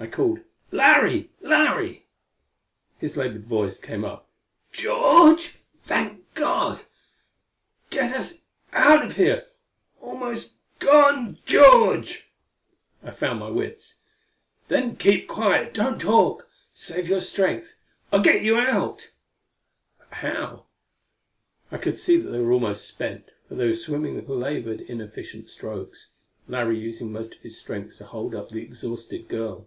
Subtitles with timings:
[0.00, 0.38] I called,
[0.70, 1.32] "Larry!
[1.40, 2.06] Larry!"
[2.98, 4.28] His labored voice came up.
[4.70, 5.58] "George?
[5.82, 6.82] Thank God!
[7.90, 9.44] Get us out of here.
[10.00, 12.30] Almost gone, George!"
[13.02, 13.98] I found my wits:
[14.68, 15.74] "Then keep quiet!
[15.74, 16.48] Don't talk.
[16.72, 17.74] Save your strength.
[18.12, 19.10] I'll get you out!"
[19.98, 20.66] But how?
[21.72, 25.50] I could see that they were almost spent, for they were swimming with labored, inefficient
[25.50, 26.12] strokes
[26.46, 29.66] Larry using most of his strength to hold up the exhausted girl.